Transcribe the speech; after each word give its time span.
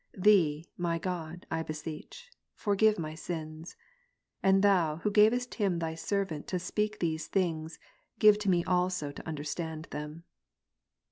Thee, 0.17 0.65
my 0.77 0.97
God, 0.97 1.45
I 1.51 1.61
beseech, 1.61 2.31
forgive 2.55 2.97
my 2.97 3.13
sins; 3.13 3.75
and 4.41 4.63
Thou, 4.63 4.95
who 4.95 5.11
gavest 5.11 5.53
him 5.53 5.77
Thy 5.77 5.93
servant 5.93 6.47
to 6.47 6.57
speak 6.57 6.97
these 6.97 7.27
things, 7.27 7.77
give 8.17 8.39
to 8.39 8.49
me 8.49 8.63
also 8.63 9.11
to 9.11 9.27
understand 9.27 9.87
them. 9.91 10.23